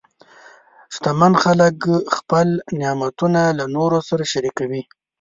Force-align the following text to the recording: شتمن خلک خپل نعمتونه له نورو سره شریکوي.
شتمن 0.95 1.33
خلک 1.43 1.77
خپل 2.17 2.47
نعمتونه 2.79 3.41
له 3.57 3.65
نورو 3.75 3.99
سره 4.09 4.23
شریکوي. 4.33 4.81